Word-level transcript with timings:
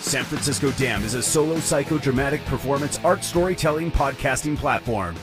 San 0.00 0.24
Francisco 0.24 0.70
Dam 0.72 1.04
is 1.04 1.14
a 1.14 1.22
solo 1.22 1.56
psychodramatic 1.56 2.44
performance 2.46 2.98
art 3.04 3.22
storytelling 3.22 3.92
podcasting 3.92 4.56
platform. 4.56 5.14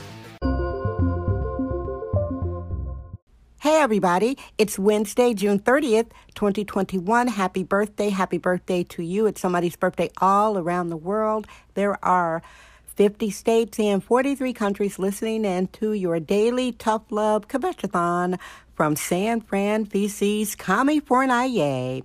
Hey, 3.60 3.80
everybody. 3.80 4.38
It's 4.56 4.78
Wednesday, 4.78 5.34
June 5.34 5.58
30th, 5.58 6.10
2021. 6.36 7.26
Happy 7.26 7.64
birthday. 7.64 8.08
Happy 8.08 8.38
birthday 8.38 8.84
to 8.84 9.02
you. 9.02 9.26
It's 9.26 9.40
somebody's 9.40 9.74
birthday 9.74 10.10
all 10.18 10.56
around 10.56 10.90
the 10.90 10.96
world. 10.96 11.48
There 11.74 12.02
are 12.04 12.40
50 12.86 13.30
states 13.30 13.78
and 13.80 14.02
43 14.02 14.52
countries 14.52 14.98
listening 14.98 15.44
in 15.44 15.66
to 15.68 15.92
your 15.92 16.20
daily 16.20 16.72
tough 16.72 17.02
love 17.10 17.48
kvetchathon 17.48 18.38
from 18.74 18.94
San 18.94 19.40
Fran, 19.40 19.86
VC's 19.86 20.54
California. 20.54 22.02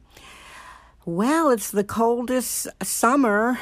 Well, 1.06 1.50
it's 1.50 1.70
the 1.70 1.84
coldest 1.84 2.66
summer 2.82 3.60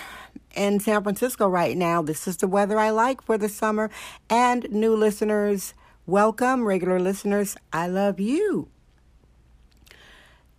in 0.56 0.80
San 0.80 1.02
Francisco 1.02 1.48
right 1.48 1.76
now. 1.76 2.04
This 2.04 2.28
is 2.28 2.38
the 2.38 2.48
weather 2.48 2.78
I 2.78 2.92
like 2.92 3.20
for 3.24 3.36
the 3.36 3.50
summer. 3.50 3.90
And 4.30 4.70
new 4.70 4.96
listeners, 4.96 5.74
welcome. 6.06 6.68
Regular 6.68 7.00
listeners, 7.00 7.58
I 7.74 7.88
love 7.88 8.20
you. 8.20 8.68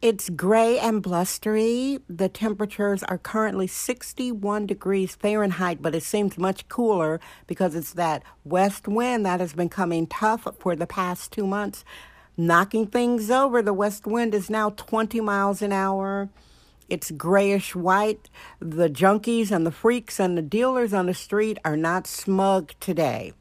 It's 0.01 0.29
gray 0.29 0.81
and 0.81 1.01
blustery. 1.01 2.01
The 2.09 2.29
temperatures 2.29 3.05
are 3.05 3.19
currently 3.19 3.69
61 3.69 4.67
degrees 4.67 5.15
Fahrenheit, 5.15 5.83
but 5.83 5.95
it 5.95 6.03
seems 6.03 6.37
much 6.37 6.69
cooler 6.69 7.21
because 7.47 7.77
it's 7.77 7.93
that 7.93 8.25
west 8.45 8.89
wind 8.89 9.25
that 9.25 9.39
has 9.39 9.53
been 9.53 9.69
coming 9.69 10.09
tough 10.09 10.49
for 10.59 10.75
the 10.75 10.89
past 10.89 11.31
two 11.31 11.47
months, 11.47 11.85
knocking 12.37 12.89
things 12.89 13.31
over. 13.31 13.63
The 13.63 13.73
west 13.73 14.05
wind 14.05 14.35
is 14.35 14.51
now 14.51 14.71
20 14.71 15.21
miles 15.21 15.63
an 15.63 15.71
hour. 15.71 16.29
It's 16.93 17.11
grayish 17.11 17.75
white. 17.75 18.29
The 18.61 18.91
junkies 18.91 19.51
and 19.51 19.65
the 19.65 19.71
freaks 19.71 20.21
and 20.21 20.37
the 20.37 20.43
dealers 20.43 20.93
on 20.93 21.07
the 21.07 21.15
street 21.15 21.57
are 21.65 21.75
not 21.75 22.07
smug 22.07 22.75
today 22.81 23.33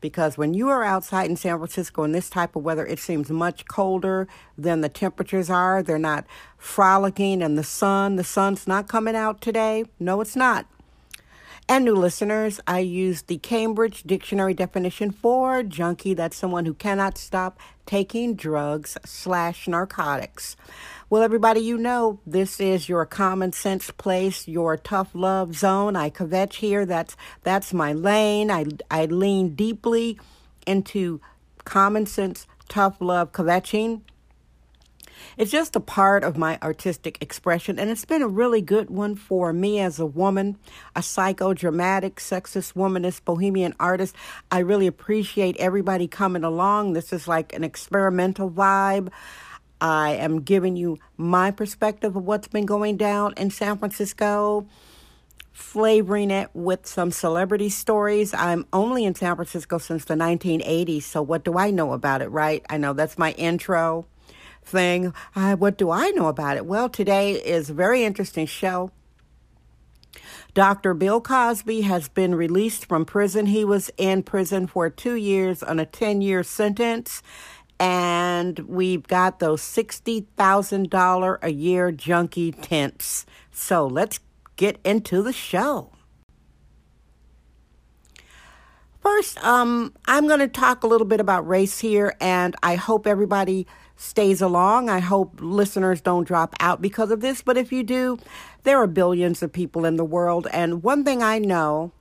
because 0.00 0.36
when 0.36 0.52
you 0.52 0.68
are 0.68 0.82
outside 0.82 1.30
in 1.30 1.36
San 1.36 1.58
Francisco 1.58 2.02
in 2.02 2.10
this 2.10 2.28
type 2.28 2.56
of 2.56 2.64
weather, 2.64 2.84
it 2.84 2.98
seems 2.98 3.30
much 3.30 3.66
colder 3.66 4.26
than 4.56 4.80
the 4.80 4.88
temperatures 4.88 5.48
are. 5.48 5.80
They're 5.80 5.96
not 5.96 6.26
frolicking 6.56 7.40
in 7.40 7.54
the 7.54 7.62
sun. 7.62 8.16
The 8.16 8.24
sun's 8.24 8.66
not 8.66 8.88
coming 8.88 9.14
out 9.14 9.40
today. 9.40 9.84
No, 10.00 10.20
it's 10.20 10.34
not. 10.34 10.66
And 11.70 11.84
new 11.84 11.94
listeners, 11.94 12.60
I 12.66 12.78
use 12.78 13.20
the 13.22 13.36
Cambridge 13.36 14.04
Dictionary 14.04 14.54
definition 14.54 15.10
for 15.10 15.62
junkie. 15.62 16.14
That's 16.14 16.34
someone 16.34 16.64
who 16.64 16.72
cannot 16.72 17.18
stop 17.18 17.60
taking 17.84 18.34
drugs 18.34 18.96
slash 19.04 19.68
narcotics. 19.68 20.56
Well, 21.10 21.22
everybody, 21.22 21.60
you 21.60 21.76
know 21.76 22.20
this 22.26 22.58
is 22.58 22.88
your 22.88 23.04
common 23.04 23.52
sense 23.52 23.90
place, 23.90 24.48
your 24.48 24.78
tough 24.78 25.10
love 25.12 25.54
zone. 25.54 25.94
I 25.94 26.08
kvetch 26.08 26.54
here. 26.54 26.86
That's 26.86 27.16
that's 27.42 27.74
my 27.74 27.92
lane. 27.92 28.50
I 28.50 28.64
I 28.90 29.04
lean 29.04 29.54
deeply 29.54 30.18
into 30.66 31.20
common 31.64 32.06
sense, 32.06 32.46
tough 32.70 32.96
love 32.98 33.32
kvetching. 33.32 34.00
It's 35.36 35.50
just 35.50 35.76
a 35.76 35.80
part 35.80 36.24
of 36.24 36.36
my 36.36 36.58
artistic 36.62 37.20
expression, 37.20 37.78
and 37.78 37.90
it's 37.90 38.04
been 38.04 38.22
a 38.22 38.28
really 38.28 38.60
good 38.60 38.90
one 38.90 39.14
for 39.14 39.52
me 39.52 39.80
as 39.80 39.98
a 39.98 40.06
woman, 40.06 40.58
a 40.96 41.00
psychodramatic, 41.00 42.14
sexist, 42.14 42.74
womanist, 42.74 43.24
bohemian 43.24 43.74
artist. 43.78 44.14
I 44.50 44.60
really 44.60 44.86
appreciate 44.86 45.56
everybody 45.58 46.08
coming 46.08 46.44
along. 46.44 46.92
This 46.92 47.12
is 47.12 47.28
like 47.28 47.54
an 47.54 47.64
experimental 47.64 48.50
vibe. 48.50 49.10
I 49.80 50.14
am 50.14 50.40
giving 50.40 50.76
you 50.76 50.98
my 51.16 51.50
perspective 51.50 52.16
of 52.16 52.24
what's 52.24 52.48
been 52.48 52.66
going 52.66 52.96
down 52.96 53.34
in 53.36 53.50
San 53.50 53.78
Francisco, 53.78 54.66
flavoring 55.52 56.30
it 56.30 56.50
with 56.52 56.86
some 56.86 57.10
celebrity 57.10 57.68
stories. 57.68 58.34
I'm 58.34 58.66
only 58.72 59.04
in 59.04 59.14
San 59.14 59.36
Francisco 59.36 59.78
since 59.78 60.04
the 60.04 60.14
1980s, 60.14 61.02
so 61.02 61.22
what 61.22 61.44
do 61.44 61.56
I 61.56 61.70
know 61.70 61.92
about 61.92 62.22
it, 62.22 62.28
right? 62.28 62.64
I 62.68 62.76
know 62.76 62.92
that's 62.92 63.18
my 63.18 63.32
intro 63.32 64.06
thing. 64.68 65.12
Uh, 65.34 65.56
what 65.56 65.78
do 65.78 65.90
I 65.90 66.10
know 66.10 66.28
about 66.28 66.56
it? 66.56 66.66
Well, 66.66 66.88
today 66.88 67.32
is 67.32 67.70
a 67.70 67.74
very 67.74 68.04
interesting 68.04 68.46
show. 68.46 68.90
Dr. 70.54 70.94
Bill 70.94 71.20
Cosby 71.20 71.82
has 71.82 72.08
been 72.08 72.34
released 72.34 72.86
from 72.86 73.04
prison. 73.04 73.46
He 73.46 73.64
was 73.64 73.90
in 73.96 74.22
prison 74.22 74.66
for 74.66 74.90
two 74.90 75.14
years 75.14 75.62
on 75.62 75.78
a 75.78 75.86
10 75.86 76.20
year 76.20 76.42
sentence 76.42 77.22
and 77.80 78.58
we've 78.60 79.06
got 79.06 79.38
those 79.38 79.62
$60,000 79.62 81.38
a 81.42 81.52
year 81.52 81.92
junkie 81.92 82.52
tents. 82.52 83.24
So 83.52 83.86
let's 83.86 84.20
get 84.56 84.78
into 84.84 85.22
the 85.22 85.32
show. 85.32 85.92
First, 89.00 89.42
um, 89.44 89.94
I'm 90.06 90.26
going 90.26 90.40
to 90.40 90.48
talk 90.48 90.82
a 90.82 90.86
little 90.86 91.06
bit 91.06 91.20
about 91.20 91.46
race 91.46 91.78
here, 91.78 92.16
and 92.20 92.56
I 92.62 92.74
hope 92.74 93.06
everybody 93.06 93.66
stays 93.98 94.40
along. 94.40 94.88
I 94.88 95.00
hope 95.00 95.38
listeners 95.40 96.00
don't 96.00 96.26
drop 96.26 96.54
out 96.60 96.80
because 96.80 97.10
of 97.10 97.20
this, 97.20 97.42
but 97.42 97.58
if 97.58 97.72
you 97.72 97.82
do, 97.82 98.18
there 98.62 98.78
are 98.78 98.86
billions 98.86 99.42
of 99.42 99.52
people 99.52 99.84
in 99.84 99.96
the 99.96 100.04
world, 100.04 100.46
and 100.52 100.82
one 100.82 101.04
thing 101.04 101.22
I 101.22 101.38
know 101.38 101.92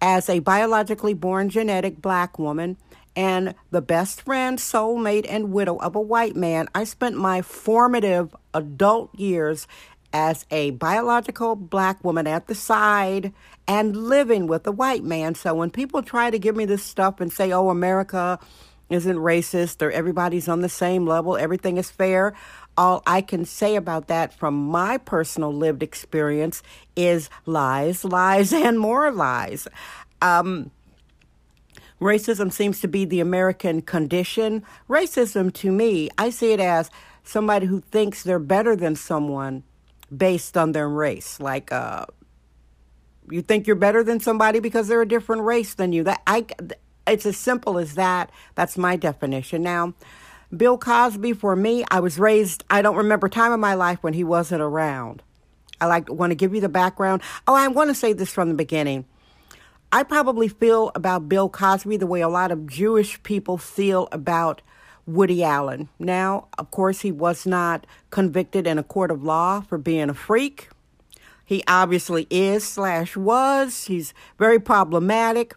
as 0.00 0.28
a 0.28 0.38
biologically 0.38 1.14
born 1.14 1.50
genetic 1.50 2.00
black 2.00 2.38
woman, 2.38 2.76
and 3.14 3.54
the 3.70 3.82
best 3.82 4.22
friend, 4.22 4.58
soulmate, 4.58 5.26
and 5.28 5.52
widow 5.52 5.76
of 5.76 5.96
a 5.96 6.00
white 6.00 6.36
man, 6.36 6.68
I 6.74 6.84
spent 6.84 7.16
my 7.16 7.42
formative 7.42 8.34
adult 8.54 9.14
years 9.18 9.66
as 10.12 10.46
a 10.50 10.70
biological 10.70 11.56
black 11.56 12.02
woman 12.02 12.26
at 12.26 12.46
the 12.46 12.54
side 12.54 13.32
and 13.66 13.94
living 13.96 14.46
with 14.46 14.66
a 14.66 14.72
white 14.72 15.04
man. 15.04 15.34
So 15.34 15.54
when 15.54 15.70
people 15.70 16.02
try 16.02 16.30
to 16.30 16.38
give 16.38 16.56
me 16.56 16.64
this 16.64 16.82
stuff 16.82 17.20
and 17.20 17.30
say, 17.30 17.52
oh, 17.52 17.68
America 17.68 18.38
isn't 18.90 19.16
racist 19.16 19.82
or 19.82 19.90
everybody's 19.90 20.48
on 20.48 20.60
the 20.60 20.68
same 20.68 21.06
level, 21.06 21.36
everything 21.36 21.76
is 21.76 21.90
fair, 21.90 22.34
all 22.76 23.02
I 23.06 23.20
can 23.20 23.44
say 23.44 23.76
about 23.76 24.06
that 24.06 24.32
from 24.32 24.54
my 24.54 24.98
personal 24.98 25.52
lived 25.52 25.82
experience 25.82 26.62
is 26.96 27.28
lies, 27.44 28.04
lies, 28.04 28.52
and 28.52 28.78
more 28.78 29.10
lies. 29.10 29.68
Um, 30.22 30.70
Racism 32.00 32.52
seems 32.52 32.80
to 32.80 32.88
be 32.88 33.04
the 33.04 33.20
American 33.20 33.82
condition. 33.82 34.62
Racism, 34.88 35.52
to 35.54 35.72
me, 35.72 36.08
I 36.16 36.30
see 36.30 36.52
it 36.52 36.60
as 36.60 36.90
somebody 37.24 37.66
who 37.66 37.80
thinks 37.80 38.22
they're 38.22 38.38
better 38.38 38.76
than 38.76 38.94
someone 38.94 39.64
based 40.16 40.56
on 40.56 40.72
their 40.72 40.88
race. 40.88 41.40
Like, 41.40 41.72
uh, 41.72 42.06
you 43.28 43.42
think 43.42 43.66
you're 43.66 43.76
better 43.76 44.04
than 44.04 44.20
somebody 44.20 44.60
because 44.60 44.86
they're 44.86 45.02
a 45.02 45.08
different 45.08 45.42
race 45.42 45.74
than 45.74 45.92
you. 45.92 46.04
That 46.04 46.22
I, 46.26 46.46
it's 47.08 47.26
as 47.26 47.36
simple 47.36 47.78
as 47.78 47.94
that. 47.94 48.30
That's 48.54 48.78
my 48.78 48.96
definition. 48.96 49.62
Now, 49.62 49.94
Bill 50.56 50.78
Cosby, 50.78 51.34
for 51.34 51.54
me, 51.56 51.84
I 51.90 52.00
was 52.00 52.18
raised. 52.18 52.64
I 52.70 52.82
don't 52.82 52.96
remember 52.96 53.28
time 53.28 53.52
in 53.52 53.60
my 53.60 53.74
life 53.74 53.98
when 54.02 54.14
he 54.14 54.24
wasn't 54.24 54.62
around. 54.62 55.22
I 55.80 55.86
like 55.86 56.10
want 56.10 56.30
to 56.30 56.36
give 56.36 56.54
you 56.54 56.60
the 56.60 56.68
background. 56.68 57.22
Oh, 57.46 57.54
I 57.54 57.68
want 57.68 57.90
to 57.90 57.94
say 57.94 58.12
this 58.12 58.30
from 58.30 58.48
the 58.48 58.54
beginning. 58.54 59.04
I 59.90 60.02
probably 60.02 60.48
feel 60.48 60.90
about 60.94 61.28
Bill 61.28 61.48
Cosby 61.48 61.96
the 61.96 62.06
way 62.06 62.20
a 62.20 62.28
lot 62.28 62.50
of 62.50 62.66
Jewish 62.66 63.22
people 63.22 63.56
feel 63.56 64.08
about 64.12 64.60
Woody 65.06 65.42
Allen. 65.42 65.88
Now, 65.98 66.48
of 66.58 66.70
course, 66.70 67.00
he 67.00 67.10
was 67.10 67.46
not 67.46 67.86
convicted 68.10 68.66
in 68.66 68.78
a 68.78 68.82
court 68.82 69.10
of 69.10 69.22
law 69.22 69.62
for 69.62 69.78
being 69.78 70.10
a 70.10 70.14
freak. 70.14 70.68
He 71.44 71.64
obviously 71.66 72.26
is 72.28 72.64
slash 72.64 73.16
was. 73.16 73.84
He's 73.84 74.12
very 74.38 74.58
problematic. 74.58 75.54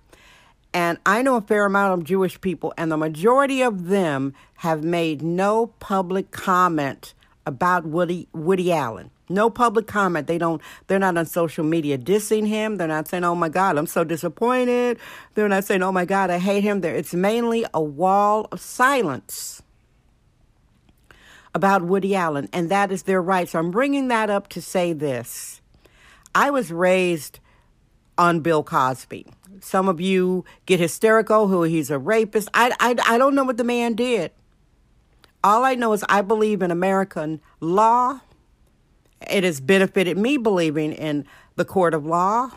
And 0.74 0.98
I 1.06 1.22
know 1.22 1.36
a 1.36 1.42
fair 1.42 1.66
amount 1.66 2.00
of 2.00 2.06
Jewish 2.06 2.40
people, 2.40 2.74
and 2.78 2.92
the 2.92 2.98
majority 2.98 3.62
of 3.62 3.88
them 3.88 4.34
have 4.58 4.84
made 4.84 5.22
no 5.22 5.68
public 5.80 6.32
comment 6.32 7.14
about 7.46 7.86
Woody 7.86 8.28
Woody 8.34 8.72
Allen. 8.72 9.10
No 9.28 9.50
public 9.50 9.88
comment. 9.88 10.28
They 10.28 10.38
don't 10.38 10.62
they're 10.88 11.00
not 11.00 11.18
on 11.18 11.26
social 11.26 11.64
media 11.64 11.98
dissing 11.98 12.48
him. 12.48 12.78
They're 12.78 12.88
not 12.88 13.08
saying, 13.08 13.24
"Oh 13.24 13.36
my 13.36 13.50
god, 13.50 13.78
I'm 13.78 13.88
so 13.88 14.04
disappointed." 14.04 14.98
They're 15.36 15.50
not 15.50 15.66
saying, 15.66 15.84
"Oh 15.84 15.92
my 15.92 16.06
god, 16.06 16.30
I 16.30 16.38
hate 16.38 16.64
him." 16.64 16.82
There 16.82 16.96
it's 16.96 17.14
mainly 17.14 17.66
a 17.74 17.82
wall 17.82 18.48
of 18.52 18.62
silence 18.62 19.62
about 21.54 21.82
Woody 21.82 22.16
Allen, 22.16 22.48
and 22.54 22.70
that 22.70 22.92
is 22.92 23.04
their 23.04 23.22
right. 23.22 23.50
So 23.50 23.60
I'm 23.60 23.72
bringing 23.72 24.08
that 24.08 24.30
up 24.30 24.48
to 24.50 24.62
say 24.62 24.94
this. 24.94 25.62
I 26.34 26.50
was 26.50 26.72
raised 26.72 27.40
on 28.22 28.40
Bill 28.42 28.62
Cosby. 28.62 29.26
Some 29.62 29.90
of 29.90 30.00
you 30.00 30.46
get 30.68 30.80
hysterical 30.80 31.48
who 31.48 31.64
he's 31.64 31.90
a 31.90 31.98
rapist. 31.98 32.50
I, 32.54 32.72
I, 32.80 32.96
I 33.08 33.18
don't 33.18 33.34
know 33.34 33.44
what 33.44 33.58
the 33.58 33.64
man 33.64 33.96
did. 33.96 34.32
All 35.44 35.64
I 35.66 35.74
know 35.74 35.92
is 35.94 36.06
I 36.08 36.22
believe 36.22 36.62
in 36.62 36.70
American 36.70 37.42
law. 37.60 38.22
It 39.28 39.44
has 39.44 39.60
benefited 39.60 40.20
me 40.20 40.38
believing 40.38 40.94
in 40.94 41.26
the 41.56 41.66
court 41.66 41.96
of 41.96 42.06
law. 42.06 42.52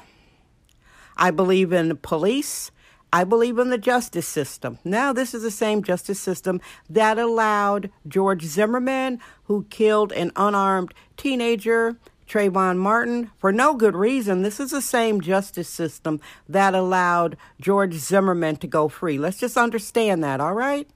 I 1.16 1.30
believe 1.30 1.72
in 1.72 1.96
police. 1.96 2.70
I 3.10 3.24
believe 3.24 3.58
in 3.58 3.70
the 3.70 3.78
justice 3.78 4.28
system. 4.28 4.78
Now, 4.84 5.14
this 5.14 5.32
is 5.32 5.42
the 5.42 5.50
same 5.50 5.82
justice 5.82 6.20
system 6.20 6.60
that 6.90 7.18
allowed 7.18 7.90
George 8.06 8.42
Zimmerman, 8.42 9.18
who 9.44 9.64
killed 9.70 10.12
an 10.12 10.30
unarmed 10.36 10.92
teenager, 11.16 11.96
Trayvon 12.28 12.78
Martin, 12.78 13.30
for 13.38 13.52
no 13.52 13.74
good 13.74 13.94
reason. 13.94 14.42
This 14.42 14.58
is 14.60 14.70
the 14.70 14.80
same 14.80 15.20
justice 15.20 15.68
system 15.68 16.20
that 16.48 16.74
allowed 16.74 17.36
George 17.60 17.94
Zimmerman 17.94 18.56
to 18.56 18.66
go 18.66 18.88
free. 18.88 19.18
Let's 19.18 19.38
just 19.38 19.56
understand 19.56 20.24
that, 20.24 20.40
all 20.40 20.54
right? 20.54 20.88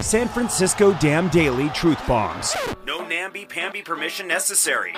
San 0.00 0.28
Francisco 0.28 0.92
Dam 0.94 1.28
Daily 1.28 1.68
Truth 1.70 2.06
Bombs. 2.06 2.56
No 2.86 3.06
namby-pamby 3.06 3.82
permission 3.82 4.26
necessary. 4.26 4.94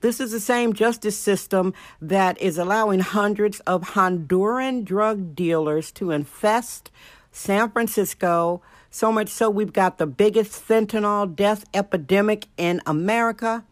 This 0.00 0.20
is 0.20 0.32
the 0.32 0.40
same 0.40 0.74
justice 0.74 1.18
system 1.18 1.72
that 2.00 2.38
is 2.40 2.58
allowing 2.58 3.00
hundreds 3.00 3.60
of 3.60 3.90
Honduran 3.90 4.84
drug 4.84 5.34
dealers 5.34 5.90
to 5.92 6.10
infest 6.10 6.90
San 7.32 7.70
Francisco. 7.70 8.60
So 8.90 9.10
much 9.10 9.28
so, 9.30 9.48
we've 9.48 9.72
got 9.72 9.96
the 9.96 10.06
biggest 10.06 10.52
fentanyl 10.52 11.34
death 11.34 11.64
epidemic 11.72 12.46
in 12.58 12.82
America. 12.86 13.64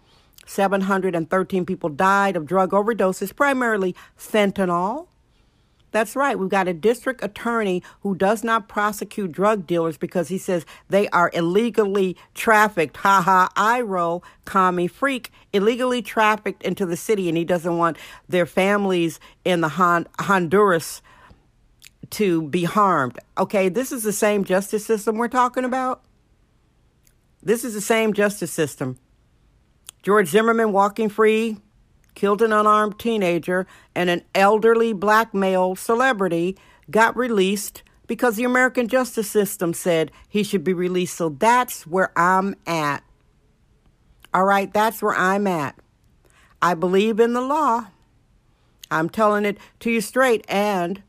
713 0.46 1.66
people 1.66 1.88
died 1.88 2.36
of 2.36 2.46
drug 2.46 2.70
overdoses, 2.70 3.34
primarily 3.34 3.94
fentanyl. 4.18 5.08
That's 5.92 6.16
right. 6.16 6.38
We've 6.38 6.48
got 6.48 6.68
a 6.68 6.72
district 6.72 7.22
attorney 7.22 7.82
who 8.00 8.14
does 8.14 8.42
not 8.42 8.66
prosecute 8.66 9.30
drug 9.30 9.66
dealers 9.66 9.98
because 9.98 10.28
he 10.28 10.38
says 10.38 10.64
they 10.88 11.06
are 11.08 11.30
illegally 11.34 12.16
trafficked. 12.34 12.96
Ha 12.98 13.20
ha, 13.20 13.50
I 13.54 13.82
roll, 13.82 14.24
commie 14.46 14.88
freak, 14.88 15.30
illegally 15.52 16.00
trafficked 16.00 16.62
into 16.62 16.86
the 16.86 16.96
city, 16.96 17.28
and 17.28 17.36
he 17.36 17.44
doesn't 17.44 17.76
want 17.76 17.98
their 18.26 18.46
families 18.46 19.20
in 19.44 19.60
the 19.60 19.68
Hon- 19.68 20.08
Honduras 20.18 21.02
to 22.10 22.42
be 22.48 22.64
harmed. 22.64 23.18
Okay, 23.36 23.68
this 23.68 23.92
is 23.92 24.02
the 24.02 24.12
same 24.12 24.44
justice 24.44 24.84
system 24.84 25.16
we're 25.16 25.28
talking 25.28 25.64
about. 25.64 26.02
This 27.42 27.64
is 27.64 27.74
the 27.74 27.80
same 27.80 28.12
justice 28.14 28.52
system. 28.52 28.98
George 30.02 30.28
Zimmerman 30.28 30.72
walking 30.72 31.08
free, 31.08 31.58
killed 32.14 32.42
an 32.42 32.52
unarmed 32.52 32.98
teenager, 32.98 33.66
and 33.94 34.10
an 34.10 34.22
elderly 34.34 34.92
black 34.92 35.32
male 35.32 35.76
celebrity 35.76 36.56
got 36.90 37.16
released 37.16 37.82
because 38.06 38.36
the 38.36 38.44
American 38.44 38.88
justice 38.88 39.30
system 39.30 39.72
said 39.72 40.10
he 40.28 40.42
should 40.42 40.64
be 40.64 40.74
released. 40.74 41.16
So 41.16 41.30
that's 41.30 41.86
where 41.86 42.12
I'm 42.16 42.54
at. 42.66 43.02
All 44.34 44.44
right, 44.44 44.72
that's 44.72 45.00
where 45.00 45.14
I'm 45.14 45.46
at. 45.46 45.76
I 46.60 46.74
believe 46.74 47.20
in 47.20 47.32
the 47.32 47.40
law. 47.40 47.86
I'm 48.90 49.08
telling 49.08 49.44
it 49.44 49.58
to 49.80 49.90
you 49.90 50.00
straight. 50.00 50.44
And 50.48 51.02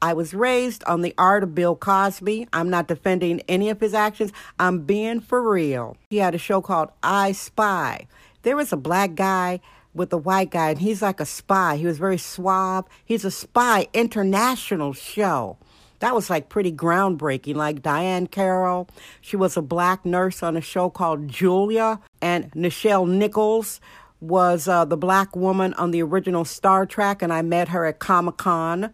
I 0.00 0.12
was 0.12 0.32
raised 0.34 0.84
on 0.84 1.02
the 1.02 1.14
art 1.18 1.42
of 1.42 1.54
Bill 1.54 1.74
Cosby. 1.74 2.48
I'm 2.52 2.70
not 2.70 2.88
defending 2.88 3.40
any 3.48 3.68
of 3.68 3.80
his 3.80 3.94
actions. 3.94 4.32
I'm 4.58 4.80
being 4.80 5.20
for 5.20 5.42
real. 5.48 5.96
He 6.10 6.18
had 6.18 6.34
a 6.34 6.38
show 6.38 6.60
called 6.60 6.90
I 7.02 7.32
Spy. 7.32 8.06
There 8.42 8.56
was 8.56 8.72
a 8.72 8.76
black 8.76 9.14
guy 9.14 9.60
with 9.94 10.12
a 10.12 10.16
white 10.16 10.50
guy, 10.50 10.70
and 10.70 10.78
he's 10.78 11.02
like 11.02 11.20
a 11.20 11.26
spy. 11.26 11.76
He 11.76 11.86
was 11.86 11.98
very 11.98 12.18
suave. 12.18 12.84
He's 13.04 13.24
a 13.24 13.30
spy 13.30 13.88
international 13.92 14.92
show. 14.92 15.56
That 16.00 16.14
was 16.14 16.30
like 16.30 16.48
pretty 16.48 16.72
groundbreaking. 16.72 17.56
Like 17.56 17.82
Diahann 17.82 18.30
Carroll, 18.30 18.88
she 19.20 19.36
was 19.36 19.56
a 19.56 19.62
black 19.62 20.04
nurse 20.04 20.42
on 20.42 20.56
a 20.56 20.60
show 20.60 20.88
called 20.90 21.28
Julia, 21.28 22.00
and 22.22 22.50
Nichelle 22.52 23.08
Nichols 23.08 23.80
was 24.20 24.68
uh, 24.68 24.84
the 24.84 24.96
black 24.96 25.34
woman 25.36 25.74
on 25.74 25.90
the 25.90 26.02
original 26.02 26.44
Star 26.44 26.86
Trek, 26.86 27.22
and 27.22 27.32
I 27.32 27.42
met 27.42 27.68
her 27.68 27.84
at 27.84 27.98
Comic 27.98 28.36
Con 28.36 28.92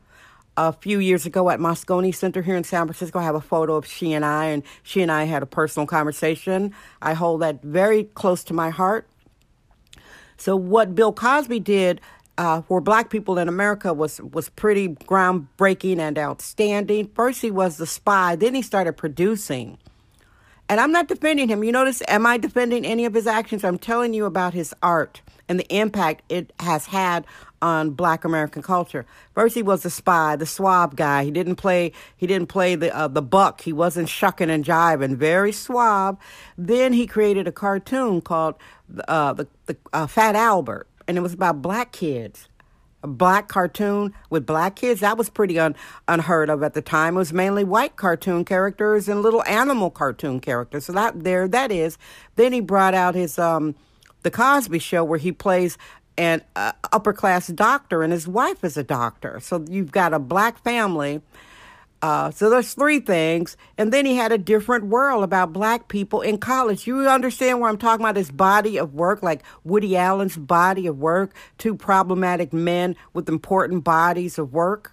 a 0.56 0.72
few 0.72 0.98
years 0.98 1.26
ago 1.26 1.50
at 1.50 1.58
Moscone 1.58 2.14
Center 2.14 2.42
here 2.42 2.56
in 2.56 2.64
San 2.64 2.86
Francisco. 2.86 3.18
I 3.18 3.24
have 3.24 3.34
a 3.34 3.40
photo 3.40 3.74
of 3.76 3.86
she 3.86 4.12
and 4.12 4.24
I, 4.24 4.46
and 4.46 4.62
she 4.82 5.02
and 5.02 5.10
I 5.10 5.24
had 5.24 5.42
a 5.42 5.46
personal 5.46 5.86
conversation. 5.86 6.72
I 7.02 7.14
hold 7.14 7.42
that 7.42 7.62
very 7.62 8.04
close 8.04 8.44
to 8.44 8.54
my 8.54 8.70
heart. 8.70 9.08
So 10.36 10.56
what 10.56 10.94
Bill 10.94 11.12
Cosby 11.12 11.60
did 11.60 12.00
uh, 12.36 12.62
for 12.62 12.80
black 12.80 13.10
people 13.10 13.38
in 13.38 13.48
America 13.48 13.92
was 13.92 14.20
was 14.20 14.48
pretty 14.50 14.88
groundbreaking 14.88 15.98
and 15.98 16.18
outstanding. 16.18 17.10
First, 17.14 17.42
he 17.42 17.50
was 17.50 17.76
the 17.76 17.86
spy. 17.86 18.36
Then 18.36 18.54
he 18.54 18.62
started 18.62 18.94
producing. 18.94 19.78
And 20.68 20.80
I'm 20.80 20.92
not 20.92 21.08
defending 21.08 21.48
him. 21.48 21.62
You 21.62 21.72
notice, 21.72 22.02
am 22.08 22.26
I 22.26 22.38
defending 22.38 22.86
any 22.86 23.04
of 23.04 23.14
his 23.14 23.26
actions? 23.26 23.64
I'm 23.64 23.78
telling 23.78 24.14
you 24.14 24.24
about 24.24 24.54
his 24.54 24.74
art 24.82 25.20
and 25.48 25.58
the 25.58 25.76
impact 25.76 26.22
it 26.30 26.52
has 26.60 26.86
had 26.86 27.26
on 27.60 27.90
black 27.90 28.24
American 28.24 28.62
culture. 28.62 29.06
First 29.34 29.54
he 29.54 29.62
was 29.62 29.82
the 29.82 29.90
spy, 29.90 30.36
the 30.36 30.46
suave 30.46 30.96
guy. 30.96 31.24
He 31.24 31.30
didn't 31.30 31.56
play 31.56 31.92
he 32.16 32.26
didn't 32.26 32.48
play 32.48 32.74
the 32.74 32.94
uh, 32.94 33.08
the 33.08 33.22
buck. 33.22 33.62
He 33.62 33.72
wasn't 33.72 34.08
shucking 34.08 34.50
and 34.50 34.64
jiving, 34.64 35.16
very 35.16 35.52
suave. 35.52 36.16
Then 36.58 36.92
he 36.92 37.06
created 37.06 37.48
a 37.48 37.52
cartoon 37.52 38.20
called 38.20 38.56
uh, 39.08 39.32
the 39.32 39.48
the 39.66 39.76
uh, 39.92 40.06
Fat 40.06 40.36
Albert, 40.36 40.88
and 41.08 41.16
it 41.16 41.20
was 41.20 41.32
about 41.32 41.62
black 41.62 41.92
kids. 41.92 42.48
Black 43.04 43.48
cartoon 43.48 44.14
with 44.30 44.46
black 44.46 44.76
kids 44.76 45.00
that 45.00 45.18
was 45.18 45.28
pretty 45.28 45.58
un, 45.58 45.76
unheard 46.08 46.48
of 46.48 46.62
at 46.62 46.74
the 46.74 46.82
time. 46.82 47.14
It 47.14 47.18
was 47.18 47.32
mainly 47.32 47.62
white 47.64 47.96
cartoon 47.96 48.44
characters 48.44 49.08
and 49.08 49.22
little 49.22 49.44
animal 49.44 49.90
cartoon 49.90 50.40
characters. 50.40 50.86
So 50.86 50.92
that 50.94 51.22
there 51.22 51.46
that 51.48 51.70
is. 51.70 51.98
Then 52.36 52.52
he 52.52 52.60
brought 52.60 52.94
out 52.94 53.14
his 53.14 53.38
um 53.38 53.74
the 54.22 54.30
Cosby 54.30 54.78
Show, 54.78 55.04
where 55.04 55.18
he 55.18 55.32
plays 55.32 55.76
an 56.16 56.42
uh, 56.56 56.72
upper 56.92 57.12
class 57.12 57.48
doctor 57.48 58.02
and 58.02 58.12
his 58.12 58.26
wife 58.26 58.64
is 58.64 58.76
a 58.76 58.82
doctor. 58.84 59.38
So 59.40 59.64
you've 59.68 59.92
got 59.92 60.14
a 60.14 60.18
black 60.18 60.62
family. 60.62 61.20
Uh, 62.04 62.30
so 62.30 62.50
there's 62.50 62.74
three 62.74 63.00
things. 63.00 63.56
And 63.78 63.90
then 63.90 64.04
he 64.04 64.14
had 64.14 64.30
a 64.30 64.36
different 64.36 64.84
world 64.88 65.24
about 65.24 65.54
black 65.54 65.88
people 65.88 66.20
in 66.20 66.36
college. 66.36 66.86
You 66.86 67.08
understand 67.08 67.60
where 67.60 67.70
I'm 67.70 67.78
talking 67.78 68.04
about 68.04 68.14
this 68.14 68.30
body 68.30 68.78
of 68.78 68.92
work, 68.92 69.22
like 69.22 69.42
Woody 69.64 69.96
Allen's 69.96 70.36
body 70.36 70.86
of 70.86 70.98
work, 70.98 71.34
two 71.56 71.74
problematic 71.74 72.52
men 72.52 72.94
with 73.14 73.26
important 73.30 73.84
bodies 73.84 74.38
of 74.38 74.52
work? 74.52 74.92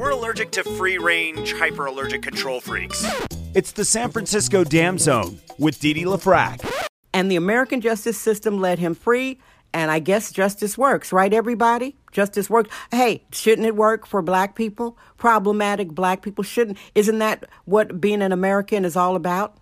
We're 0.00 0.10
allergic 0.10 0.50
to 0.50 0.64
free 0.64 0.98
range, 0.98 1.52
hyper 1.52 1.86
allergic 1.86 2.22
control 2.22 2.60
freaks. 2.60 3.06
It's 3.54 3.70
the 3.70 3.84
San 3.84 4.10
Francisco 4.10 4.64
Dam 4.64 4.98
Zone 4.98 5.38
with 5.60 5.78
Didi 5.78 6.00
Dee 6.00 6.06
LaFrac. 6.06 6.88
And 7.14 7.30
the 7.30 7.36
American 7.36 7.80
justice 7.80 8.18
system 8.18 8.60
let 8.60 8.80
him 8.80 8.96
free. 8.96 9.38
And 9.72 9.90
I 9.90 9.98
guess 9.98 10.32
justice 10.32 10.78
works, 10.78 11.12
right, 11.12 11.32
everybody? 11.32 11.96
Justice 12.10 12.48
works. 12.48 12.74
Hey, 12.90 13.22
shouldn't 13.30 13.66
it 13.66 13.76
work 13.76 14.06
for 14.06 14.22
black 14.22 14.54
people? 14.54 14.96
Problematic 15.18 15.88
black 15.88 16.22
people 16.22 16.42
shouldn't. 16.42 16.78
Isn't 16.94 17.18
that 17.18 17.44
what 17.66 18.00
being 18.00 18.22
an 18.22 18.32
American 18.32 18.84
is 18.84 18.96
all 18.96 19.14
about? 19.14 19.56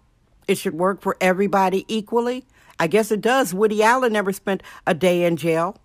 It 0.47 0.59
should 0.59 0.75
work 0.75 1.01
for 1.01 1.17
everybody 1.21 1.85
equally. 1.89 2.45
I 2.79 2.87
guess 2.87 3.11
it 3.11 3.21
does. 3.21 3.53
Woody 3.53 3.83
Allen 3.83 4.13
never 4.13 4.33
spent 4.33 4.63
a 4.87 4.95
day 4.95 5.25
in 5.25 5.37
jail. 5.37 5.77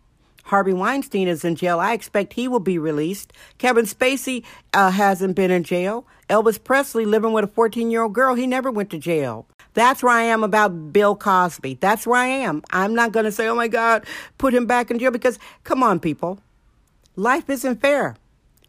Harvey 0.45 0.73
Weinstein 0.73 1.27
is 1.27 1.45
in 1.45 1.55
jail. 1.55 1.79
I 1.79 1.93
expect 1.93 2.33
he 2.33 2.47
will 2.47 2.59
be 2.59 2.77
released. 2.77 3.31
Kevin 3.57 3.85
Spacey 3.85 4.43
uh, 4.73 4.91
hasn't 4.91 5.35
been 5.35 5.51
in 5.51 5.63
jail. 5.63 6.05
Elvis 6.29 6.61
Presley 6.61 7.05
living 7.05 7.31
with 7.31 7.45
a 7.45 7.47
14 7.47 7.91
year 7.91 8.03
old 8.03 8.13
girl, 8.13 8.35
he 8.35 8.47
never 8.47 8.71
went 8.71 8.89
to 8.91 8.97
jail. 8.97 9.47
That's 9.73 10.03
where 10.03 10.13
I 10.13 10.23
am 10.23 10.43
about 10.43 10.91
Bill 10.91 11.15
Cosby. 11.15 11.75
That's 11.75 12.05
where 12.05 12.19
I 12.19 12.27
am. 12.27 12.61
I'm 12.71 12.93
not 12.93 13.11
going 13.11 13.25
to 13.25 13.31
say, 13.31 13.47
oh 13.47 13.55
my 13.55 13.67
God, 13.67 14.05
put 14.37 14.53
him 14.53 14.65
back 14.65 14.91
in 14.91 14.99
jail 14.99 15.11
because, 15.11 15.39
come 15.63 15.81
on, 15.83 15.99
people. 15.99 16.39
Life 17.15 17.49
isn't 17.49 17.81
fair. 17.81 18.15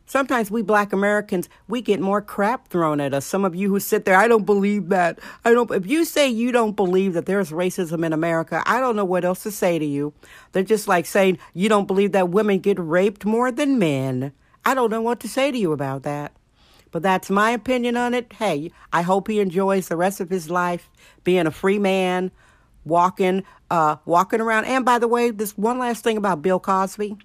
Sometimes 0.07 0.51
we 0.51 0.61
black 0.61 0.93
Americans, 0.93 1.49
we 1.69 1.81
get 1.81 1.99
more 1.99 2.21
crap 2.21 2.69
thrown 2.69 3.01
at 3.01 3.15
us. 3.15 3.25
Some 3.25 3.47
of 3.47 3.55
you 3.55 3.71
who 3.71 3.81
sit 3.81 4.05
there, 4.05 4.17
I 4.17 4.29
don't 4.29 4.45
believe 4.45 4.91
that. 4.91 5.19
I 5.45 5.53
don't 5.53 5.71
if 5.71 5.87
you 5.87 6.05
say 6.05 6.29
you 6.29 6.53
don't 6.53 6.77
believe 6.77 7.15
that 7.15 7.25
there's 7.25 7.51
racism 7.51 8.05
in 8.05 8.13
America, 8.13 8.63
I 8.67 8.81
don't 8.81 8.95
know 8.95 9.07
what 9.07 9.25
else 9.25 9.43
to 9.45 9.51
say 9.51 9.79
to 9.79 9.87
you. 9.87 10.13
They're 10.53 10.65
just 10.65 10.87
like 10.87 11.07
saying 11.07 11.39
you 11.55 11.71
don't 11.71 11.87
believe 11.87 12.13
that 12.13 12.29
women 12.29 12.59
get 12.59 12.79
raped 12.79 13.25
more 13.25 13.51
than 13.51 13.79
men. 13.79 14.33
I 14.67 14.75
don't 14.75 14.91
know 14.91 15.01
what 15.01 15.19
to 15.21 15.29
say 15.29 15.51
to 15.51 15.57
you 15.57 15.73
about 15.73 16.03
that. 16.03 16.33
But 16.93 17.03
that's 17.03 17.31
my 17.31 17.51
opinion 17.51 17.97
on 17.97 18.15
it. 18.15 18.33
Hey, 18.35 18.71
I 18.93 19.03
hope 19.03 19.27
he 19.27 19.41
enjoys 19.41 19.89
the 19.89 19.97
rest 19.97 20.21
of 20.21 20.31
his 20.31 20.49
life 20.49 20.89
being 21.25 21.47
a 21.47 21.51
free 21.51 21.79
man, 21.79 22.31
walking, 22.85 23.43
uh, 23.71 23.97
walking 24.05 24.41
around. 24.41 24.67
And 24.67 24.85
by 24.85 24.99
the 24.99 25.09
way, 25.09 25.31
this 25.31 25.57
one 25.59 25.79
last 25.79 26.05
thing 26.05 26.17
about 26.17 26.43
Bill 26.43 26.61
Cosby. 26.61 27.17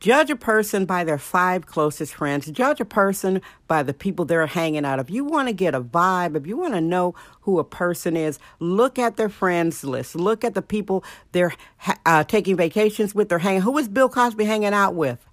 Judge 0.00 0.30
a 0.30 0.36
person 0.36 0.84
by 0.84 1.02
their 1.02 1.18
five 1.18 1.66
closest 1.66 2.14
friends. 2.14 2.48
Judge 2.50 2.80
a 2.80 2.84
person 2.84 3.40
by 3.66 3.82
the 3.82 3.92
people 3.92 4.24
they're 4.24 4.46
hanging 4.46 4.84
out. 4.84 5.00
If 5.00 5.10
you 5.10 5.24
want 5.24 5.48
to 5.48 5.52
get 5.52 5.74
a 5.74 5.80
vibe, 5.80 6.36
if 6.36 6.46
you 6.46 6.56
want 6.56 6.74
to 6.74 6.80
know 6.80 7.16
who 7.40 7.58
a 7.58 7.64
person 7.64 8.16
is, 8.16 8.38
look 8.60 8.96
at 8.98 9.16
their 9.16 9.28
friends 9.28 9.82
list. 9.82 10.14
Look 10.14 10.44
at 10.44 10.54
the 10.54 10.62
people 10.62 11.04
they're 11.32 11.52
uh, 12.06 12.22
taking 12.22 12.56
vacations 12.56 13.12
with. 13.12 13.28
They're 13.28 13.40
hanging. 13.40 13.62
Who 13.62 13.76
is 13.76 13.88
Bill 13.88 14.08
Cosby 14.08 14.44
hanging 14.44 14.72
out 14.72 14.94
with? 14.94 15.26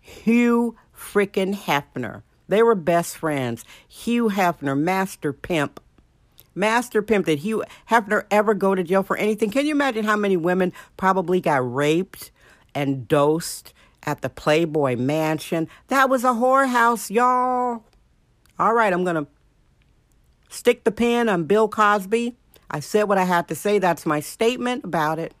Hugh 0.00 0.76
frickin' 0.94 1.54
Hefner. 1.54 2.22
They 2.50 2.64
were 2.64 2.74
best 2.74 3.16
friends. 3.16 3.64
Hugh 3.86 4.28
Hefner, 4.28 4.76
master 4.76 5.32
pimp. 5.32 5.80
Master 6.52 7.00
pimp. 7.00 7.26
Did 7.26 7.38
Hugh 7.38 7.62
Hefner 7.88 8.24
ever 8.28 8.54
go 8.54 8.74
to 8.74 8.82
jail 8.82 9.04
for 9.04 9.16
anything? 9.16 9.52
Can 9.52 9.66
you 9.66 9.72
imagine 9.72 10.04
how 10.04 10.16
many 10.16 10.36
women 10.36 10.72
probably 10.96 11.40
got 11.40 11.72
raped 11.72 12.32
and 12.74 13.06
dosed 13.06 13.72
at 14.02 14.22
the 14.22 14.28
Playboy 14.28 14.96
Mansion? 14.96 15.68
That 15.86 16.10
was 16.10 16.24
a 16.24 16.30
whorehouse, 16.30 17.08
y'all. 17.08 17.84
All 18.58 18.74
right, 18.74 18.92
I'm 18.92 19.04
going 19.04 19.24
to 19.24 19.30
stick 20.48 20.82
the 20.82 20.90
pin 20.90 21.28
on 21.28 21.44
Bill 21.44 21.68
Cosby. 21.68 22.36
I 22.68 22.80
said 22.80 23.04
what 23.04 23.16
I 23.16 23.24
had 23.24 23.46
to 23.46 23.54
say. 23.54 23.78
That's 23.78 24.04
my 24.04 24.18
statement 24.18 24.84
about 24.84 25.20
it. 25.20 25.34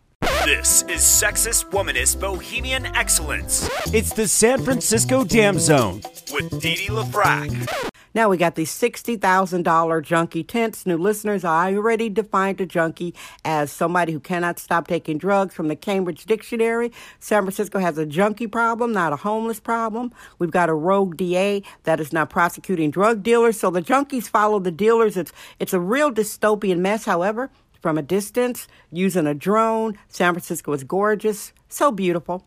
This 0.44 0.82
is 0.84 1.02
sexist, 1.02 1.66
womanist, 1.70 2.18
bohemian 2.18 2.86
excellence. 2.96 3.68
It's 3.92 4.14
the 4.14 4.26
San 4.26 4.62
Francisco 4.62 5.22
Dam 5.22 5.58
Zone 5.58 6.00
with 6.32 6.58
Dee 6.62 6.76
Dee 6.76 6.86
LaFrac. 6.86 7.90
Now 8.14 8.30
we 8.30 8.38
got 8.38 8.54
these 8.54 8.72
$60,000 8.72 10.02
junkie 10.02 10.42
tents. 10.42 10.86
New 10.86 10.96
listeners, 10.96 11.44
I 11.44 11.74
already 11.74 12.08
defined 12.08 12.58
a 12.62 12.66
junkie 12.66 13.14
as 13.44 13.70
somebody 13.70 14.14
who 14.14 14.18
cannot 14.18 14.58
stop 14.58 14.88
taking 14.88 15.18
drugs 15.18 15.54
from 15.54 15.68
the 15.68 15.76
Cambridge 15.76 16.24
Dictionary. 16.24 16.90
San 17.18 17.42
Francisco 17.42 17.78
has 17.78 17.98
a 17.98 18.06
junkie 18.06 18.46
problem, 18.46 18.92
not 18.92 19.12
a 19.12 19.16
homeless 19.16 19.60
problem. 19.60 20.10
We've 20.38 20.50
got 20.50 20.70
a 20.70 20.74
rogue 20.74 21.18
DA 21.18 21.62
that 21.82 22.00
is 22.00 22.14
not 22.14 22.30
prosecuting 22.30 22.90
drug 22.90 23.22
dealers, 23.22 23.60
so 23.60 23.70
the 23.70 23.82
junkies 23.82 24.26
follow 24.26 24.58
the 24.58 24.72
dealers. 24.72 25.18
It's, 25.18 25.32
it's 25.58 25.74
a 25.74 25.80
real 25.80 26.10
dystopian 26.10 26.78
mess, 26.78 27.04
however. 27.04 27.50
From 27.80 27.96
a 27.96 28.02
distance, 28.02 28.68
using 28.90 29.26
a 29.26 29.34
drone, 29.34 29.98
San 30.08 30.34
Francisco 30.34 30.72
is 30.72 30.84
gorgeous, 30.84 31.52
so 31.68 31.90
beautiful. 31.90 32.44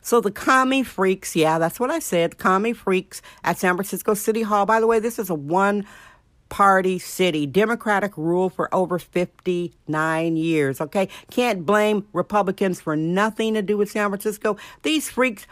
So 0.00 0.20
the 0.20 0.30
commie 0.30 0.82
freaks, 0.82 1.36
yeah, 1.36 1.58
that's 1.58 1.78
what 1.78 1.90
I 1.90 2.00
said. 2.00 2.38
Commie 2.38 2.72
freaks 2.72 3.22
at 3.44 3.58
San 3.58 3.74
Francisco 3.76 4.14
City 4.14 4.42
Hall. 4.42 4.66
By 4.66 4.80
the 4.80 4.86
way, 4.86 4.98
this 4.98 5.18
is 5.18 5.30
a 5.30 5.34
one 5.34 5.86
party 6.48 6.98
city, 6.98 7.46
Democratic 7.46 8.16
rule 8.16 8.48
for 8.48 8.72
over 8.74 8.98
59 8.98 10.36
years, 10.36 10.80
okay? 10.80 11.08
Can't 11.30 11.66
blame 11.66 12.06
Republicans 12.12 12.80
for 12.80 12.96
nothing 12.96 13.54
to 13.54 13.62
do 13.62 13.76
with 13.76 13.90
San 13.90 14.10
Francisco. 14.10 14.56
These 14.82 15.10
freaks 15.10 15.46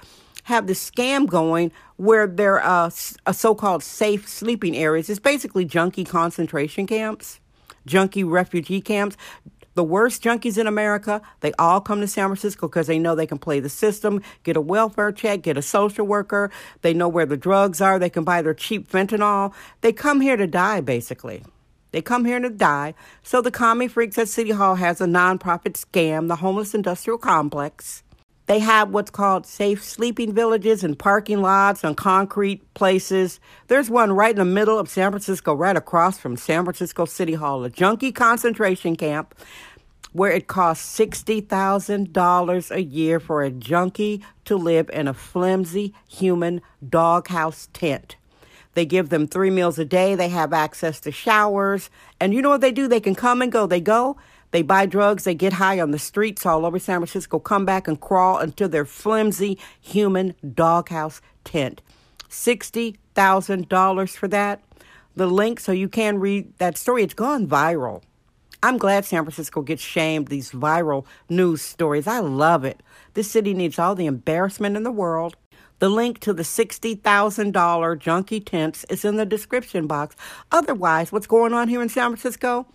have 0.45 0.66
the 0.66 0.75
scam 0.75 1.26
going 1.26 1.73
where 1.97 2.26
they're 2.26 2.64
uh, 2.64 2.90
so 2.90 3.54
called 3.54 3.83
safe 3.83 4.28
sleeping 4.28 4.76
areas. 4.76 5.09
It's 5.09 5.19
basically 5.19 5.64
junkie 5.64 6.04
concentration 6.04 6.87
camps 6.87 7.40
junkie 7.87 8.25
refugee 8.25 8.81
camps 8.81 9.17
the 9.75 9.85
worst 9.85 10.23
junkies 10.23 10.57
in 10.57 10.67
America, 10.67 11.21
they 11.41 11.53
all 11.59 11.81
come 11.81 12.00
to 12.00 12.07
San 12.07 12.29
Francisco 12.29 12.69
because 12.69 12.87
they 12.87 12.99
know 12.99 13.14
they 13.14 13.26
can 13.26 13.38
play 13.38 13.59
the 13.59 13.69
system, 13.69 14.23
get 14.45 14.57
a 14.57 14.61
welfare 14.61 15.11
check, 15.11 15.43
get 15.43 15.57
a 15.57 15.62
social 15.62 16.07
worker. 16.07 16.50
They 16.83 16.95
know 16.95 17.09
where 17.09 17.26
the 17.26 17.37
drugs 17.37 17.81
are. 17.81 17.99
They 17.99 18.11
can 18.11 18.23
buy 18.23 18.43
their 18.43 18.55
cheap 18.55 18.88
fentanyl. 18.88 19.53
They 19.81 19.93
come 19.93 20.21
here 20.21 20.37
to 20.37 20.47
die, 20.47 20.81
basically. 20.81 21.43
They 21.91 22.03
come 22.03 22.25
here 22.25 22.41
to 22.41 22.50
die. 22.50 22.95
So 23.23 23.41
the 23.41 23.50
commie 23.50 23.88
freaks 23.88 24.19
at 24.19 24.29
City 24.29 24.50
Hall 24.50 24.76
has 24.76 25.00
a 25.00 25.07
nonprofit 25.07 25.75
scam, 25.75 26.29
the 26.29 26.37
Homeless 26.37 26.75
Industrial 26.75 27.19
Complex. 27.19 28.03
They 28.46 28.58
have 28.58 28.90
what's 28.90 29.10
called 29.10 29.46
safe 29.46 29.82
sleeping 29.82 30.34
villages 30.34 30.84
and 30.84 30.98
parking 30.98 31.40
lots 31.40 31.82
and 31.82 31.96
concrete 31.96 32.74
places. 32.74 33.40
There's 33.68 33.88
one 33.88 34.12
right 34.12 34.32
in 34.32 34.36
the 34.36 34.44
middle 34.44 34.78
of 34.78 34.88
San 34.88 35.10
Francisco, 35.10 35.54
right 35.54 35.76
across 35.76 36.18
from 36.18 36.36
San 36.36 36.64
Francisco 36.64 37.06
City 37.06 37.34
Hall, 37.34 37.64
a 37.64 37.70
junkie 37.70 38.12
concentration 38.12 38.96
camp 38.96 39.34
where 40.12 40.30
it 40.30 40.46
costs 40.46 40.96
$60,000 40.98 42.70
a 42.70 42.82
year 42.82 43.18
for 43.18 43.42
a 43.42 43.50
junkie 43.50 44.22
to 44.44 44.56
live 44.56 44.88
in 44.92 45.08
a 45.08 45.14
flimsy 45.14 45.92
human 46.08 46.60
doghouse 46.86 47.68
tent. 47.72 48.16
They 48.74 48.84
give 48.84 49.08
them 49.08 49.26
three 49.26 49.50
meals 49.50 49.78
a 49.78 49.84
day. 49.84 50.14
They 50.14 50.28
have 50.28 50.52
access 50.52 51.00
to 51.00 51.12
showers. 51.12 51.90
And 52.20 52.34
you 52.34 52.42
know 52.42 52.50
what 52.50 52.60
they 52.60 52.72
do? 52.72 52.86
They 52.86 53.00
can 53.00 53.14
come 53.14 53.40
and 53.40 53.50
go. 53.50 53.66
They 53.66 53.80
go 53.80 54.16
they 54.54 54.62
buy 54.62 54.87
drugs, 54.87 55.25
they 55.25 55.34
get 55.34 55.54
high 55.54 55.80
on 55.80 55.90
the 55.90 55.99
streets 55.99 56.46
all 56.46 56.64
over 56.64 56.78
San 56.78 57.00
Francisco, 57.00 57.40
come 57.40 57.64
back 57.64 57.88
and 57.88 58.00
crawl 58.00 58.38
into 58.38 58.68
their 58.68 58.84
flimsy 58.84 59.58
human 59.80 60.37
doghouse 60.54 61.20
tent. 61.42 61.82
$60,000 62.30 64.16
for 64.16 64.28
that. 64.28 64.62
The 65.16 65.26
link 65.26 65.58
so 65.58 65.73
you 65.73 65.88
can 65.88 66.20
read 66.20 66.56
that 66.58 66.78
story, 66.78 67.02
it's 67.02 67.14
gone 67.14 67.49
viral. 67.49 68.02
I'm 68.62 68.78
glad 68.78 69.04
San 69.04 69.25
Francisco 69.25 69.61
gets 69.61 69.82
shamed, 69.82 70.28
these 70.28 70.52
viral 70.52 71.04
news 71.28 71.61
stories. 71.61 72.06
I 72.06 72.20
love 72.20 72.64
it. 72.64 72.80
This 73.14 73.28
city 73.28 73.54
needs 73.54 73.80
all 73.80 73.96
the 73.96 74.06
embarrassment 74.06 74.76
in 74.76 74.84
the 74.84 74.92
world. 74.92 75.37
The 75.80 75.88
link 75.88 76.20
to 76.20 76.32
the 76.32 76.44
$60,000 76.44 77.99
junkie 77.99 78.40
tents 78.40 78.84
is 78.88 79.04
in 79.04 79.16
the 79.16 79.26
description 79.26 79.88
box. 79.88 80.14
Otherwise, 80.52 81.11
what's 81.11 81.26
going 81.26 81.52
on 81.52 81.66
here 81.66 81.82
in 81.82 81.88
San 81.88 82.11
Francisco? 82.11 82.68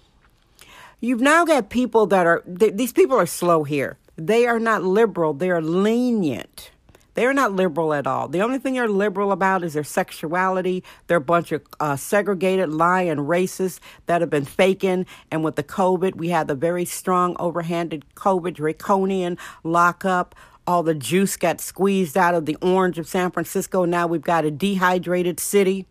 You've 1.01 1.21
now 1.21 1.45
got 1.45 1.69
people 1.69 2.07
that 2.07 2.25
are, 2.25 2.41
th- 2.41 2.75
these 2.75 2.91
people 2.91 3.17
are 3.17 3.25
slow 3.25 3.63
here. 3.63 3.97
They 4.17 4.45
are 4.45 4.59
not 4.59 4.83
liberal, 4.83 5.33
they 5.33 5.49
are 5.49 5.61
lenient. 5.61 6.71
They 7.13 7.25
are 7.25 7.33
not 7.33 7.53
liberal 7.53 7.93
at 7.93 8.07
all. 8.07 8.29
The 8.29 8.41
only 8.41 8.59
thing 8.59 8.75
they're 8.75 8.87
liberal 8.87 9.33
about 9.33 9.63
is 9.63 9.73
their 9.73 9.83
sexuality. 9.83 10.83
They're 11.07 11.17
a 11.17 11.21
bunch 11.21 11.51
of 11.51 11.61
uh, 11.79 11.97
segregated, 11.97 12.69
lying 12.69 13.17
racists 13.17 13.79
that 14.05 14.21
have 14.21 14.29
been 14.29 14.45
faking. 14.45 15.05
And 15.29 15.43
with 15.43 15.57
the 15.57 15.63
COVID, 15.63 16.15
we 16.15 16.29
had 16.29 16.47
the 16.47 16.55
very 16.55 16.85
strong, 16.85 17.35
overhanded 17.35 18.03
COVID 18.15 18.53
draconian 18.53 19.37
lockup. 19.65 20.33
All 20.65 20.81
the 20.81 20.93
juice 20.93 21.35
got 21.35 21.59
squeezed 21.59 22.15
out 22.15 22.35
of 22.35 22.45
the 22.45 22.55
orange 22.61 22.97
of 22.99 23.07
San 23.07 23.31
Francisco. 23.31 23.83
Now 23.83 24.07
we've 24.07 24.21
got 24.21 24.45
a 24.45 24.51
dehydrated 24.51 25.41
city. 25.41 25.87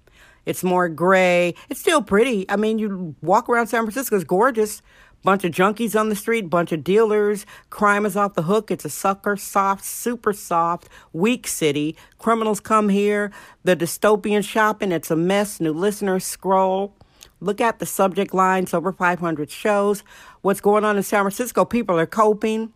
It's 0.48 0.64
more 0.64 0.88
gray. 0.88 1.54
It's 1.68 1.78
still 1.78 2.00
pretty. 2.00 2.48
I 2.48 2.56
mean, 2.56 2.78
you 2.78 3.14
walk 3.20 3.50
around 3.50 3.66
San 3.66 3.82
Francisco, 3.82 4.16
it's 4.16 4.24
gorgeous. 4.24 4.80
Bunch 5.22 5.44
of 5.44 5.52
junkies 5.52 5.98
on 5.98 6.08
the 6.08 6.16
street, 6.16 6.48
bunch 6.48 6.72
of 6.72 6.82
dealers. 6.82 7.44
Crime 7.68 8.06
is 8.06 8.16
off 8.16 8.32
the 8.32 8.42
hook. 8.42 8.70
It's 8.70 8.86
a 8.86 8.88
sucker, 8.88 9.36
soft, 9.36 9.84
super 9.84 10.32
soft, 10.32 10.88
weak 11.12 11.46
city. 11.46 11.96
Criminals 12.16 12.60
come 12.60 12.88
here. 12.88 13.30
The 13.64 13.76
dystopian 13.76 14.42
shopping, 14.42 14.90
it's 14.90 15.10
a 15.10 15.16
mess. 15.16 15.60
New 15.60 15.74
listeners 15.74 16.24
scroll. 16.24 16.94
Look 17.40 17.60
at 17.60 17.78
the 17.78 17.84
subject 17.86 18.32
lines, 18.32 18.72
over 18.72 18.90
500 18.90 19.50
shows. 19.50 20.02
What's 20.40 20.62
going 20.62 20.84
on 20.84 20.96
in 20.96 21.02
San 21.02 21.24
Francisco? 21.24 21.66
People 21.66 21.98
are 21.98 22.06
coping. 22.06 22.72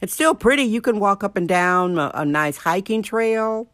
It's 0.00 0.14
still 0.14 0.34
pretty. 0.34 0.62
You 0.62 0.80
can 0.80 1.00
walk 1.00 1.22
up 1.22 1.36
and 1.36 1.46
down 1.46 1.98
a, 1.98 2.10
a 2.14 2.24
nice 2.24 2.56
hiking 2.56 3.02
trail. 3.02 3.68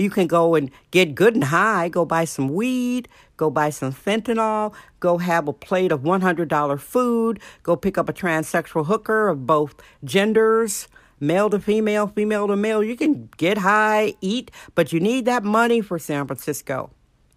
You 0.00 0.08
can 0.08 0.26
go 0.26 0.54
and 0.54 0.70
get 0.90 1.14
good 1.14 1.34
and 1.34 1.44
high, 1.44 1.90
go 1.90 2.06
buy 2.06 2.24
some 2.24 2.48
weed, 2.48 3.06
go 3.36 3.50
buy 3.50 3.68
some 3.68 3.92
fentanyl, 3.92 4.72
go 4.98 5.18
have 5.18 5.46
a 5.46 5.52
plate 5.52 5.92
of 5.92 6.00
$100 6.00 6.80
food, 6.80 7.38
go 7.62 7.76
pick 7.76 7.98
up 7.98 8.08
a 8.08 8.12
transsexual 8.12 8.86
hooker 8.86 9.28
of 9.28 9.46
both 9.46 9.74
genders, 10.02 10.88
male 11.20 11.50
to 11.50 11.60
female, 11.60 12.06
female 12.06 12.48
to 12.48 12.56
male. 12.56 12.82
You 12.82 12.96
can 12.96 13.28
get 13.36 13.58
high, 13.58 14.14
eat, 14.22 14.50
but 14.74 14.90
you 14.90 15.00
need 15.00 15.26
that 15.26 15.44
money 15.44 15.82
for 15.82 15.98
San 15.98 16.26
Francisco. 16.26 16.90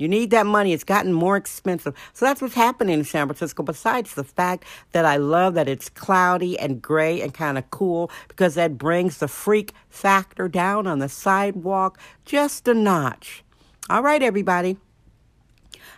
You 0.04 0.10
need 0.10 0.32
that 0.32 0.46
money. 0.46 0.74
It's 0.74 0.84
gotten 0.84 1.14
more 1.14 1.38
expensive. 1.38 1.96
So 2.12 2.26
that's 2.26 2.42
what's 2.42 2.56
happening 2.56 3.00
in 3.00 3.06
San 3.06 3.26
Francisco, 3.26 3.64
besides 3.64 4.16
the 4.16 4.26
fact 4.26 4.66
that 4.92 5.06
I 5.06 5.16
love 5.16 5.54
that 5.54 5.70
it's 5.70 5.88
cloudy 5.88 6.60
and 6.60 6.82
gray 6.82 7.22
and 7.22 7.34
kind 7.34 7.58
of 7.58 7.72
cool 7.72 8.12
because 8.28 8.56
that 8.56 8.78
brings 8.78 9.20
the 9.20 9.30
freak 9.30 9.72
factor 9.90 10.50
down 10.50 10.88
on 10.88 11.00
the 11.00 11.08
sidewalk 11.08 11.98
just 12.26 12.68
a 12.68 12.74
notch. 12.74 13.46
All 13.90 14.04
right, 14.04 14.22
everybody. 14.22 14.78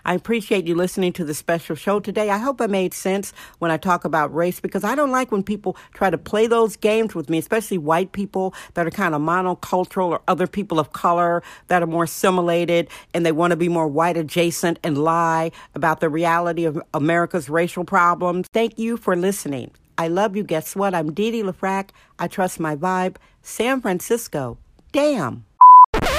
I 0.06 0.14
appreciate 0.14 0.68
you 0.68 0.76
listening 0.76 1.14
to 1.14 1.26
the 1.26 1.34
special 1.34 1.76
show 1.76 2.00
today. 2.00 2.30
I 2.30 2.38
hope 2.38 2.62
I 2.62 2.68
made 2.68 2.94
sense 2.94 3.34
when 3.60 3.72
I 3.72 3.78
talk 3.78 4.06
about 4.06 4.34
race 4.34 4.60
because 4.60 4.84
I 4.84 4.96
don't 4.96 5.12
like 5.12 5.32
when 5.32 5.44
people 5.44 5.78
try 5.94 6.10
to 6.10 6.18
play 6.18 6.48
those 6.48 6.76
games 6.76 7.16
with 7.16 7.30
me, 7.30 7.38
especially 7.38 7.78
white 7.78 8.12
people 8.12 8.54
that 8.74 8.86
are 8.86 8.92
kind 8.92 9.16
of 9.16 9.22
monocultural 9.22 10.08
or 10.10 10.22
other 10.28 10.48
people 10.48 10.80
of 10.80 10.94
color 10.94 11.44
that 11.68 11.84
are 11.84 11.88
more 11.88 12.04
assimilated 12.06 12.90
and 13.14 13.26
they 13.26 13.32
want 13.32 13.52
to 13.52 13.58
be 13.58 13.70
more 13.70 13.88
white 13.88 14.18
adjacent 14.18 14.80
and 14.84 14.98
lie 14.98 15.52
about 15.74 16.00
the 16.00 16.10
reality 16.10 16.66
of 16.66 16.82
America's 16.94 17.50
racial 17.50 17.84
problems. 17.84 18.48
Thank 18.54 18.78
you 18.78 18.98
for 18.98 19.16
listening. 19.16 19.72
I 19.98 20.10
love 20.10 20.36
you. 20.36 20.44
Guess 20.44 20.76
what? 20.76 20.94
I'm 20.94 21.14
Dee 21.14 21.32
Dee 21.32 21.44
LaFrac. 21.44 21.90
I 22.20 22.28
trust 22.28 22.60
my 22.60 22.76
vibe. 22.76 23.16
San 23.42 23.82
Francisco. 23.82 24.58
Damn. 24.92 25.46